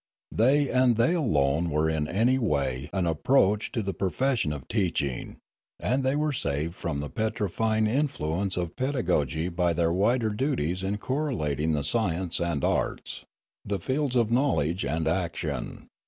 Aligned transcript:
They 0.31 0.67
and 0.67 0.95
they 0.95 1.13
alone 1.13 1.69
were 1.69 1.87
in 1.87 2.07
any 2.07 2.39
way 2.39 2.89
an 2.91 3.05
approach 3.05 3.71
to 3.73 3.83
the 3.83 3.93
profession 3.93 4.51
of 4.51 4.67
teaching, 4.67 5.37
and 5.79 6.03
they 6.03 6.15
were 6.15 6.33
saved 6.33 6.73
from 6.73 7.01
the 7.01 7.07
petrifying 7.11 7.85
influence 7.85 8.57
of 8.57 8.75
pedagogy 8.75 9.47
by 9.47 9.73
their 9.73 9.93
wider 9.93 10.31
duties 10.31 10.81
in 10.81 10.97
correlating 10.97 11.73
the 11.73 11.83
sciences 11.83 12.41
and 12.43 12.63
arts, 12.63 13.25
the 13.63 13.77
fields 13.77 14.15
of 14.15 14.31
knowledge 14.31 14.83
and 14.83 15.07
action. 15.07 15.87